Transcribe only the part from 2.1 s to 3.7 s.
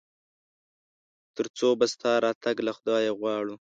راتګ له خدايه غواړو؟